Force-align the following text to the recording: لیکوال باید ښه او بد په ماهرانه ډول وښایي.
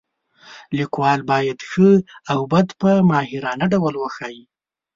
لیکوال 0.77 1.19
باید 1.31 1.59
ښه 1.69 1.89
او 2.31 2.39
بد 2.51 2.67
په 2.81 2.89
ماهرانه 3.11 3.65
ډول 3.73 3.93
وښایي. 3.97 4.43